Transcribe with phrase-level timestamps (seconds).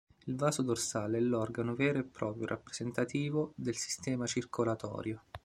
[0.25, 5.25] Il vaso dorsale è l'organo vero e proprio rappresentativo del sistema circolatorio.